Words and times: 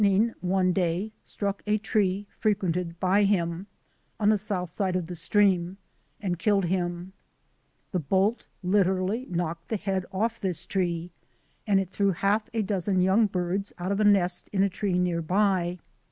1 0.01 0.03
p 0.03 0.07
WAITING 0.07 0.23
IN 0.23 0.23
THE 0.23 0.47
WILDERNESS 0.47 0.47
33 0.47 0.49
one 0.49 0.73
day 0.73 1.11
struck 1.23 1.63
a 1.67 1.77
tree 1.77 2.27
frequented 2.39 2.99
by 2.99 3.23
him, 3.23 3.67
on 4.19 4.29
the 4.29 4.37
south 4.39 4.71
side 4.71 4.95
of 4.95 5.05
the 5.05 5.13
stream, 5.13 5.77
and 6.19 6.39
killed 6.39 6.65
him. 6.65 7.13
The 7.91 7.99
bolt 7.99 8.47
literally 8.63 9.27
knocked 9.29 9.67
the 9.67 9.77
head 9.77 10.07
off 10.11 10.39
this 10.39 10.65
tree 10.65 11.11
and 11.67 11.79
it 11.79 11.91
threw 11.91 12.13
half 12.13 12.49
a 12.51 12.63
dozen 12.63 13.01
young 13.03 13.27
birds 13.27 13.73
out 13.77 13.91
of 13.91 13.99
a 13.99 14.03
nest 14.03 14.49
in 14.51 14.63
a 14.63 14.69
tree 14.69 14.97
near 14.97 15.21
by. 15.21 15.77